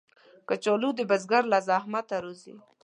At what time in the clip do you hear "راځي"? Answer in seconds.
2.23-2.55